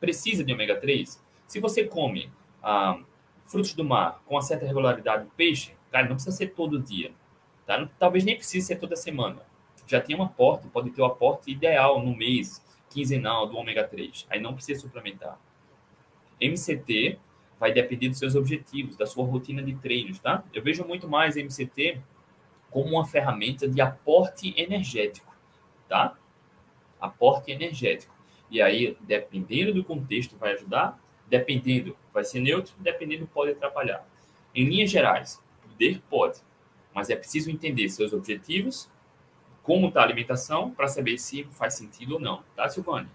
[0.00, 1.22] Precisa de ômega 3?
[1.46, 2.98] Se você come ah,
[3.44, 7.12] frutos do mar com uma certa regularidade, peixe, cara, não precisa ser todo dia,
[7.66, 7.86] tá?
[7.98, 9.42] Talvez nem precise ser toda semana.
[9.86, 13.84] Já tem um aporte, pode ter o um aporte ideal no mês, quinzenal do ômega
[13.84, 14.26] 3.
[14.28, 15.38] Aí não precisa suplementar.
[16.40, 17.18] MCT
[17.58, 20.44] vai depender dos seus objetivos, da sua rotina de treinos, tá?
[20.52, 22.00] Eu vejo muito mais MCT
[22.70, 25.34] como uma ferramenta de aporte energético,
[25.88, 26.16] tá?
[27.00, 28.14] Aporte energético.
[28.50, 34.06] E aí, dependendo do contexto, vai ajudar, dependendo, vai ser neutro, dependendo, pode atrapalhar.
[34.54, 36.40] Em linhas gerais, poder pode,
[36.94, 38.90] mas é preciso entender seus objetivos
[39.66, 43.08] como está a alimentação para saber se faz sentido ou não, tá, Silvane?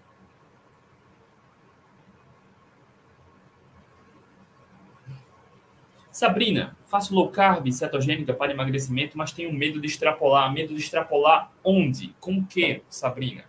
[6.12, 10.52] Sabrina, faço low carb, cetogênica para emagrecimento, mas tenho medo de extrapolar.
[10.52, 12.14] Medo de extrapolar onde?
[12.20, 13.46] Com o que, Sabrina?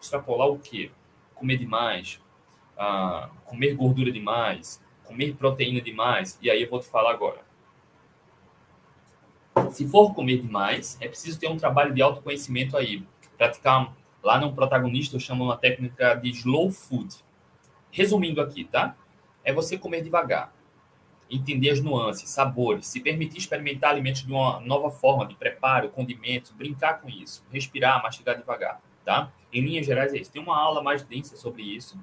[0.00, 0.90] Extrapolar o quê?
[1.34, 2.18] Comer demais,
[2.78, 6.38] ah, comer gordura demais, comer proteína demais.
[6.40, 7.49] E aí eu vou te falar agora.
[9.70, 13.04] Se for comer demais, é preciso ter um trabalho de autoconhecimento aí.
[13.36, 17.16] Praticar lá no protagonista, eu chamo uma técnica de slow food.
[17.90, 18.96] Resumindo aqui, tá?
[19.44, 20.52] É você comer devagar
[21.30, 26.50] entender as nuances, sabores, se permitir experimentar alimentos de uma nova forma de preparo, condimentos,
[26.50, 29.32] brincar com isso, respirar, mastigar devagar, tá?
[29.52, 30.32] Em linhas gerais é isso.
[30.32, 31.98] Tem uma aula mais densa sobre isso,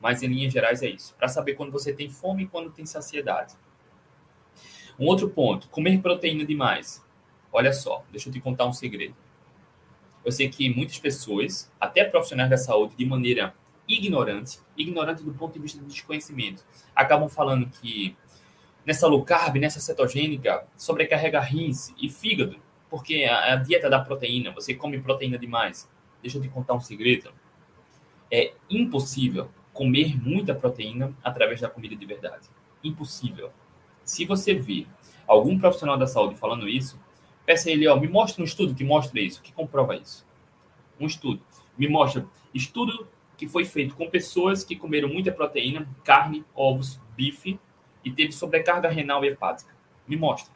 [0.00, 1.14] mas em linhas gerais é isso.
[1.14, 3.54] Para saber quando você tem fome e quando tem saciedade.
[4.98, 7.04] Um outro ponto, comer proteína demais.
[7.52, 9.14] Olha só, deixa eu te contar um segredo.
[10.24, 13.54] Eu sei que muitas pessoas, até profissionais da saúde, de maneira
[13.86, 18.16] ignorante, ignorante do ponto de vista do desconhecimento, acabam falando que
[18.84, 22.56] nessa low carb, nessa cetogênica, sobrecarrega rins e fígado,
[22.88, 25.90] porque a, dieta da proteína, você come proteína demais.
[26.22, 27.32] Deixa eu te contar um segredo.
[28.30, 32.48] É impossível comer muita proteína através da comida de verdade.
[32.82, 33.50] Impossível.
[34.04, 34.86] Se você vir
[35.26, 37.00] algum profissional da saúde falando isso,
[37.46, 40.26] peça a ele, ó, me mostra um estudo que mostra isso, que comprova isso.
[41.00, 41.40] Um estudo.
[41.76, 47.58] Me mostra estudo que foi feito com pessoas que comeram muita proteína, carne, ovos, bife
[48.04, 49.74] e teve sobrecarga renal e hepática?
[50.06, 50.54] Me mostra.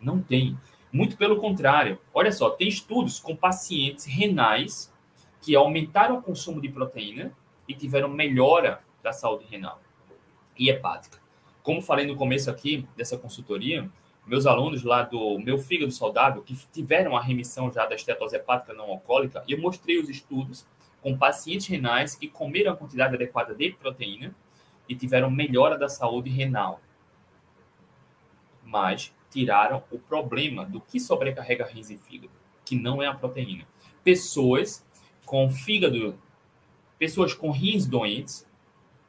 [0.00, 0.58] Não tem.
[0.92, 1.98] Muito pelo contrário.
[2.12, 4.92] Olha só, tem estudos com pacientes renais
[5.40, 7.32] que aumentaram o consumo de proteína
[7.68, 9.80] e tiveram melhora da saúde renal
[10.58, 11.19] e hepática.
[11.62, 13.90] Como falei no começo aqui dessa consultoria,
[14.26, 18.72] meus alunos lá do meu fígado saudável, que tiveram a remissão já da estetose hepática
[18.72, 20.66] não alcoólica, eu mostrei os estudos
[21.02, 24.34] com pacientes renais que comeram a quantidade adequada de proteína
[24.88, 26.80] e tiveram melhora da saúde renal.
[28.64, 32.32] Mas tiraram o problema do que sobrecarrega rins e fígado,
[32.64, 33.66] que não é a proteína.
[34.02, 34.84] Pessoas
[35.24, 36.18] com fígado,
[36.98, 38.46] pessoas com rins doentes,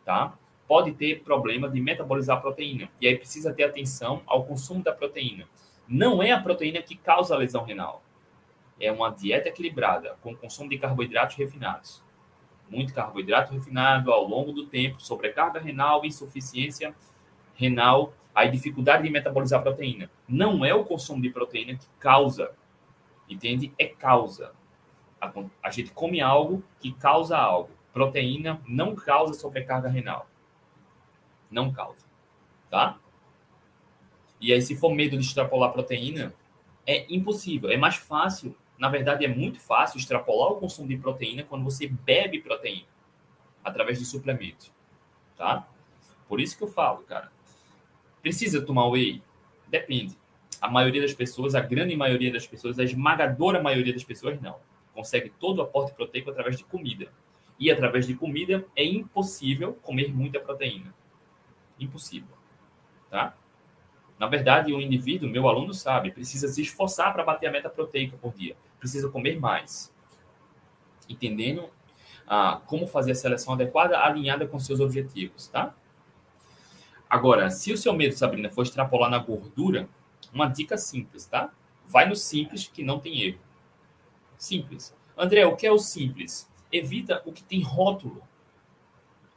[0.06, 0.38] tá?
[0.72, 2.90] Pode ter problema de metabolizar a proteína.
[3.02, 5.46] E aí precisa ter atenção ao consumo da proteína.
[5.86, 8.02] Não é a proteína que causa a lesão renal.
[8.80, 12.02] É uma dieta equilibrada, com consumo de carboidratos refinados
[12.72, 16.96] muito carboidrato refinado ao longo do tempo, sobrecarga renal, insuficiência
[17.54, 20.10] renal, a dificuldade de metabolizar a proteína.
[20.26, 22.52] Não é o consumo de proteína que causa,
[23.30, 23.74] entende?
[23.78, 24.54] É causa.
[25.20, 25.32] A,
[25.62, 27.70] a gente come algo que causa algo.
[27.92, 30.31] Proteína não causa sobrecarga renal.
[31.52, 32.06] Não causa.
[32.70, 32.98] Tá?
[34.40, 36.34] E aí, se for medo de extrapolar proteína,
[36.88, 37.70] é impossível.
[37.70, 41.88] É mais fácil na verdade, é muito fácil extrapolar o consumo de proteína quando você
[41.88, 42.88] bebe proteína
[43.64, 44.72] através de suplemento,
[45.38, 45.68] tá?
[46.28, 47.32] Por isso que eu falo, cara.
[48.24, 49.22] Precisa tomar whey?
[49.68, 50.18] Depende.
[50.60, 54.58] A maioria das pessoas, a grande maioria das pessoas, a esmagadora maioria das pessoas não.
[54.96, 57.08] Consegue todo o aporte proteico através de comida.
[57.60, 60.92] E através de comida é impossível comer muita proteína.
[61.82, 62.38] Impossível.
[63.10, 63.36] Tá?
[64.18, 68.16] Na verdade, o indivíduo, meu aluno sabe, precisa se esforçar para bater a meta proteica
[68.18, 68.56] por dia.
[68.80, 69.94] Precisa comer mais.
[71.10, 71.70] Entendendo
[72.28, 75.74] ah, como fazer a seleção adequada, alinhada com seus objetivos, tá?
[77.10, 79.90] Agora, se o seu medo, Sabrina, for extrapolar na gordura,
[80.32, 81.52] uma dica simples, tá?
[81.86, 83.40] Vai no simples que não tem erro.
[84.38, 84.96] Simples.
[85.18, 86.50] André, o que é o simples?
[86.72, 88.24] Evita o que tem rótulo.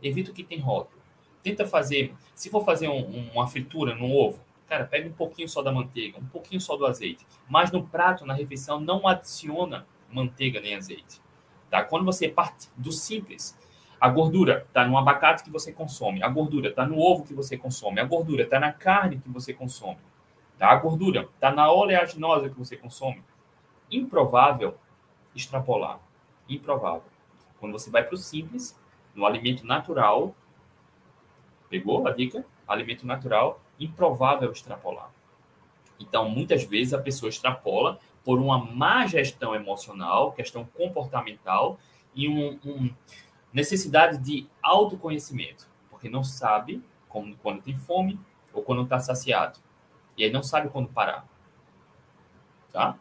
[0.00, 0.93] Evita o que tem rótulo.
[1.44, 5.62] Tenta fazer, se for fazer um, uma fritura no ovo, Cara, pega um pouquinho só
[5.62, 7.26] da manteiga, um pouquinho só do azeite.
[7.48, 11.20] Mas no prato, na refeição, não adiciona manteiga nem azeite.
[11.70, 11.82] Tá?
[11.82, 13.58] Quando você parte do simples,
[14.00, 17.56] a gordura está no abacate que você consome, a gordura está no ovo que você
[17.56, 19.98] consome, a gordura está na carne que você consome,
[20.58, 20.68] tá?
[20.68, 23.22] a gordura está na oleaginosa que você consome.
[23.90, 24.76] Improvável
[25.34, 26.00] extrapolar.
[26.48, 27.04] Improvável.
[27.58, 28.78] Quando você vai para o simples,
[29.14, 30.34] no alimento natural,
[31.68, 32.44] pegou a dica?
[32.66, 35.10] Alimento natural, improvável extrapolar.
[36.00, 41.78] Então, muitas vezes a pessoa extrapola por uma má gestão emocional, questão comportamental
[42.14, 42.94] e um, um
[43.52, 48.18] necessidade de autoconhecimento, porque não sabe como, quando tem fome
[48.52, 49.58] ou quando está saciado.
[50.16, 51.26] E aí não sabe quando parar.
[52.72, 52.98] Tá?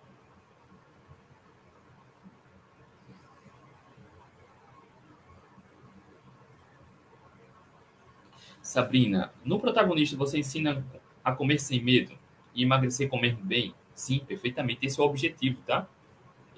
[8.73, 10.83] Sabrina, no protagonista você ensina
[11.23, 12.17] a comer sem medo
[12.55, 13.71] e emagrecer comendo bem?
[13.93, 14.83] Sim, perfeitamente.
[14.83, 15.87] Esse é o objetivo, tá?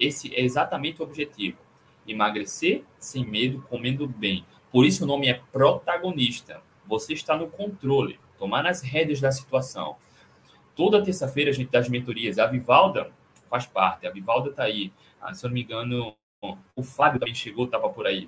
[0.00, 1.58] Esse é exatamente o objetivo.
[2.08, 4.46] Emagrecer sem medo, comendo bem.
[4.72, 6.62] Por isso o nome é protagonista.
[6.86, 9.96] Você está no controle, tomar as rédeas da situação.
[10.74, 12.38] Toda terça-feira a gente dá as mentorias.
[12.38, 13.12] A Vivalda
[13.50, 14.90] faz parte, a Vivalda está aí.
[15.20, 16.16] Ah, se eu não me engano,
[16.74, 18.26] o Fábio também chegou, estava por aí.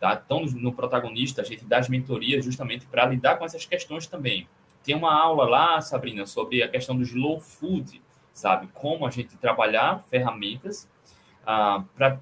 [0.00, 0.20] Tá?
[0.24, 4.48] Então, no protagonista, a gente dá as mentorias justamente para lidar com essas questões também.
[4.82, 8.00] Tem uma aula lá, Sabrina, sobre a questão do slow food,
[8.32, 8.68] sabe?
[8.72, 10.90] Como a gente trabalhar ferramentas
[11.46, 12.18] ah, para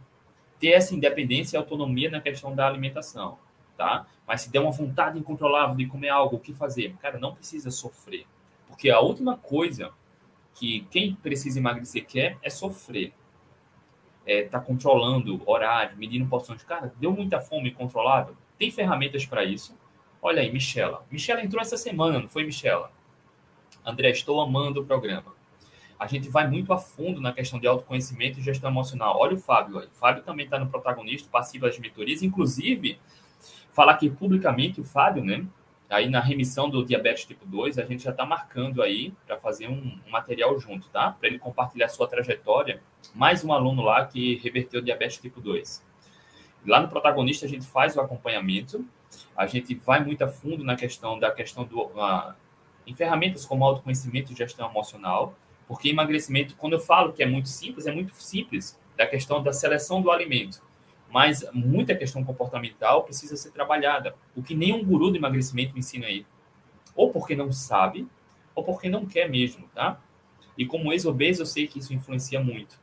[0.58, 3.38] ter essa independência e autonomia na questão da alimentação,
[3.76, 4.06] tá?
[4.26, 6.96] Mas se der uma vontade incontrolável de comer algo, o que fazer?
[7.00, 8.26] Cara, não precisa sofrer.
[8.66, 9.92] Porque a última coisa
[10.52, 13.12] que quem precisa emagrecer quer é sofrer.
[14.28, 16.62] É, tá controlando horário, medindo porções.
[16.62, 18.36] Cara, deu muita fome controlável?
[18.58, 19.74] Tem ferramentas para isso.
[20.20, 21.02] Olha aí, Michela.
[21.10, 22.92] Michela entrou essa semana, não foi, Michela?
[23.84, 25.32] André, estou amando o programa.
[25.98, 29.16] A gente vai muito a fundo na questão de autoconhecimento e gestão emocional.
[29.18, 29.86] Olha o Fábio aí.
[29.86, 32.22] O Fábio também está no protagonista, passivo das mentorias.
[32.22, 33.00] Inclusive,
[33.72, 35.44] falar aqui publicamente o Fábio, né?
[35.90, 39.68] Aí na remissão do diabetes tipo 2, a gente já está marcando aí para fazer
[39.68, 41.12] um, um, material junto, tá?
[41.12, 42.82] Para ele compartilhar sua trajetória.
[43.14, 45.82] Mais um aluno lá que reverteu diabetes tipo 2.
[46.66, 48.84] Lá no protagonista a gente faz o acompanhamento,
[49.34, 52.34] a gente vai muito a fundo na questão da questão do uh,
[52.86, 55.34] em ferramentas como autoconhecimento e gestão emocional,
[55.66, 59.54] porque emagrecimento, quando eu falo que é muito simples, é muito simples da questão da
[59.54, 60.60] seleção do alimento
[61.10, 66.26] mas muita questão comportamental precisa ser trabalhada, o que nenhum guru de emagrecimento ensina aí.
[66.94, 68.06] Ou porque não sabe,
[68.54, 70.00] ou porque não quer mesmo, tá?
[70.56, 72.80] E como ex-obeso, eu sei que isso influencia muito.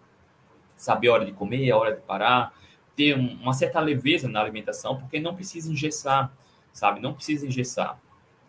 [0.77, 2.53] Saber a hora de comer, a hora de parar,
[2.95, 6.31] ter uma certa leveza na alimentação, porque não precisa engessar,
[6.71, 7.01] sabe?
[7.01, 7.99] Não precisa engessar.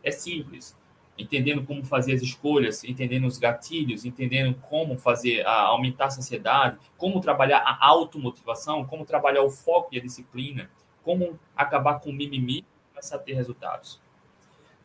[0.02, 0.76] É simples
[1.18, 6.78] entendendo como fazer as escolhas, entendendo os gatilhos, entendendo como fazer a, aumentar a saciedade,
[6.96, 10.70] como trabalhar a automotivação, como trabalhar o foco e a disciplina,
[11.02, 14.00] como acabar com o mimimi e começar a ter resultados.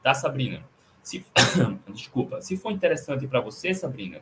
[0.02, 0.64] Tá, Sabrina?
[1.04, 1.26] Se,
[1.90, 4.22] desculpa, se for interessante para você, Sabrina,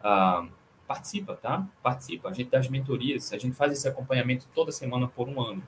[0.00, 0.48] uh,
[0.86, 1.66] participa, tá?
[1.82, 2.30] Participa.
[2.30, 5.62] A gente dá as mentorias, a gente faz esse acompanhamento toda semana por um ano,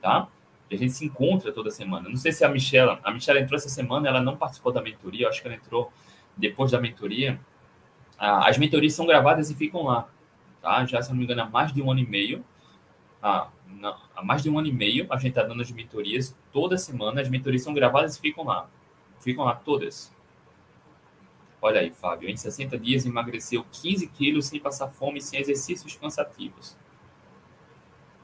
[0.00, 0.28] tá?
[0.70, 2.08] A gente se encontra toda semana.
[2.08, 5.28] Não sei se a Michela, a Michela entrou essa semana, ela não participou da mentoria,
[5.28, 5.92] acho que ela entrou
[6.36, 7.40] depois da mentoria.
[8.18, 10.08] Ah, as mentorias são gravadas e ficam lá,
[10.60, 10.84] tá?
[10.84, 12.44] Já, se não me engano, há mais de um ano e meio.
[13.22, 16.36] Ah, não, há mais de um ano e meio a gente está dando as mentorias
[16.52, 18.68] toda semana, as mentorias são gravadas e ficam lá.
[19.20, 20.14] Ficam lá todas.
[21.60, 25.96] Olha aí, Fábio, em 60 dias emagreceu 15 quilos sem passar fome e sem exercícios
[25.96, 26.76] cansativos.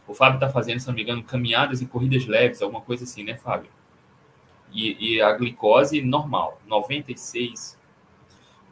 [0.07, 3.23] O Fábio está fazendo, se não me engano, caminhadas e corridas leves, alguma coisa assim,
[3.23, 3.71] né, Fábio?
[4.73, 7.79] E, e a glicose normal, 96,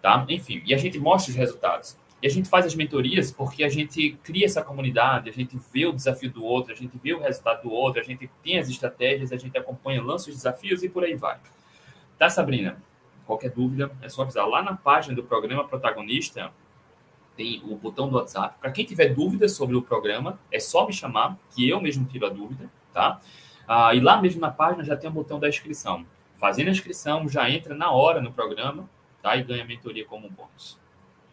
[0.00, 0.24] tá?
[0.28, 1.96] Enfim, e a gente mostra os resultados.
[2.22, 5.86] E a gente faz as mentorias porque a gente cria essa comunidade, a gente vê
[5.86, 8.68] o desafio do outro, a gente vê o resultado do outro, a gente tem as
[8.68, 11.38] estratégias, a gente acompanha, lança os desafios e por aí vai.
[12.18, 12.76] Tá, Sabrina?
[13.26, 14.46] Qualquer dúvida, é só avisar.
[14.46, 16.52] Lá na página do programa Protagonista,
[17.40, 18.58] tem o botão do WhatsApp.
[18.60, 22.26] Para quem tiver dúvidas sobre o programa, é só me chamar, que eu mesmo tiro
[22.26, 23.18] a dúvida, tá?
[23.66, 26.04] Ah, e lá mesmo na página já tem o botão da inscrição.
[26.36, 28.86] Fazendo a inscrição, já entra na hora no programa,
[29.22, 29.34] tá?
[29.36, 30.78] E ganha a mentoria como bônus.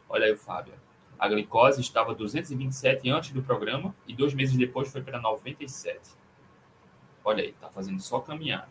[0.08, 0.76] Olha aí o Fábio.
[1.20, 6.00] A glicose estava 227 antes do programa e dois meses depois foi para 97.
[7.22, 8.70] Olha aí, tá fazendo só caminhada.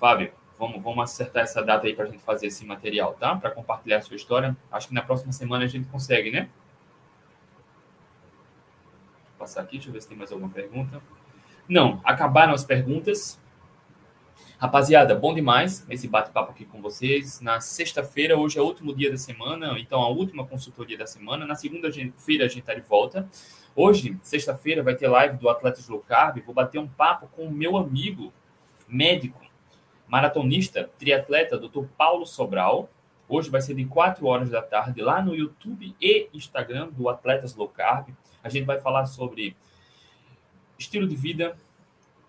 [0.00, 3.36] Fábio, Vamos, vamos acertar essa data aí para a gente fazer esse material, tá?
[3.36, 4.56] Para compartilhar a sua história.
[4.72, 6.48] Acho que na próxima semana a gente consegue, né?
[9.30, 11.00] Vou passar aqui, deixa eu ver se tem mais alguma pergunta.
[11.68, 13.38] Não, acabaram as perguntas.
[14.58, 17.42] Rapaziada, bom demais esse bate-papo aqui com vocês.
[17.42, 21.44] Na sexta-feira, hoje é o último dia da semana, então a última consultoria da semana.
[21.44, 23.28] Na segunda-feira a gente está de volta.
[23.74, 26.40] Hoje, sexta-feira, vai ter live do Atletas Low Carb.
[26.46, 28.32] Vou bater um papo com o meu amigo
[28.88, 29.38] médico,
[30.06, 31.84] maratonista, triatleta, Dr.
[31.96, 32.88] Paulo Sobral.
[33.28, 37.54] Hoje vai ser de 4 horas da tarde lá no YouTube e Instagram do Atletas
[37.54, 38.08] Low Carb.
[38.42, 39.56] A gente vai falar sobre
[40.78, 41.56] estilo de vida,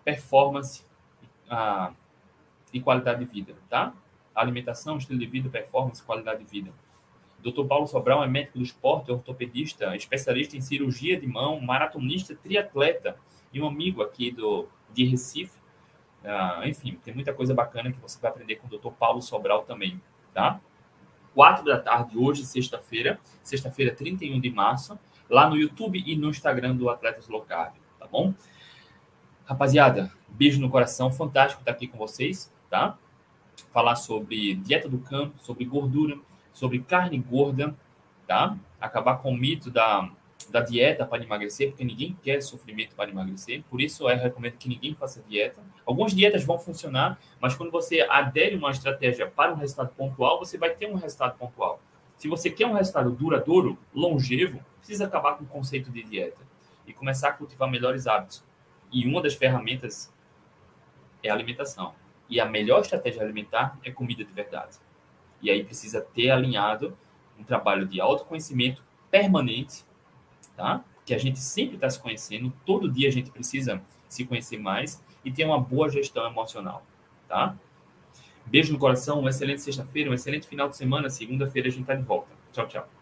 [0.04, 0.84] performance
[1.48, 1.92] ah,
[2.72, 3.94] e qualidade de vida, tá?
[4.34, 6.72] Alimentação, estilo de vida, performance, qualidade de vida.
[7.40, 7.64] Dr.
[7.66, 13.16] Paulo Sobral é médico do esporte, ortopedista, especialista em cirurgia de mão, maratonista, triatleta
[13.52, 15.57] e um amigo aqui do, de Recife,
[16.28, 18.90] ah, enfim, tem muita coisa bacana que você vai aprender com o Dr.
[18.90, 20.00] Paulo Sobral também,
[20.34, 20.60] tá?
[21.34, 24.98] Quatro da tarde hoje, sexta-feira, sexta-feira, 31 de março,
[25.28, 28.34] lá no YouTube e no Instagram do Atletas Local, tá bom?
[29.46, 32.98] Rapaziada, beijo no coração, fantástico estar aqui com vocês, tá?
[33.72, 36.18] Falar sobre dieta do campo, sobre gordura,
[36.52, 37.74] sobre carne gorda,
[38.26, 38.54] tá?
[38.78, 40.10] Acabar com o mito da,
[40.50, 43.62] da dieta para emagrecer, porque ninguém quer sofrimento para emagrecer.
[43.68, 45.60] Por isso, eu recomendo que ninguém faça dieta.
[45.84, 50.58] Algumas dietas vão funcionar, mas quando você adere uma estratégia para um resultado pontual, você
[50.58, 51.80] vai ter um resultado pontual.
[52.16, 56.40] Se você quer um resultado duradouro, longevo, precisa acabar com o conceito de dieta
[56.86, 58.44] e começar a cultivar melhores hábitos.
[58.90, 60.12] E uma das ferramentas
[61.22, 61.94] é a alimentação.
[62.28, 64.78] E a melhor estratégia alimentar é comida de verdade.
[65.40, 66.96] E aí precisa ter alinhado
[67.38, 69.84] um trabalho de autoconhecimento permanente,
[70.58, 70.84] tá?
[71.06, 75.00] Que a gente sempre está se conhecendo, todo dia a gente precisa se conhecer mais
[75.24, 76.84] e ter uma boa gestão emocional,
[77.28, 77.56] tá?
[78.44, 81.08] Beijo no coração, uma excelente sexta-feira, um excelente final de semana.
[81.08, 82.28] Segunda-feira a gente está de volta.
[82.52, 82.97] Tchau, tchau.